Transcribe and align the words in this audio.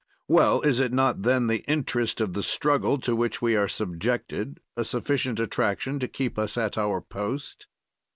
"'Well, 0.27 0.61
is 0.63 0.79
not 0.89 1.21
then 1.21 1.45
the 1.45 1.59
interest 1.69 2.21
of 2.21 2.33
the 2.33 2.41
struggle 2.41 2.97
to 3.01 3.15
which 3.15 3.39
we 3.39 3.55
are 3.55 3.67
subjected 3.67 4.59
a 4.75 4.83
sufficient 4.83 5.39
attraction 5.39 5.99
to 5.99 6.07
keep 6.07 6.39
us 6.39 6.57
at 6.57 6.75
our 6.75 7.01
post?'" 7.01 7.67